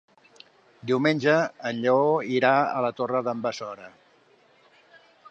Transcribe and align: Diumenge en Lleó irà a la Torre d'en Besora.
Diumenge 0.91 1.35
en 1.71 1.81
Lleó 1.83 2.07
irà 2.37 2.53
a 2.79 2.81
la 2.85 2.91
Torre 3.01 3.21
d'en 3.27 3.43
Besora. 3.45 3.91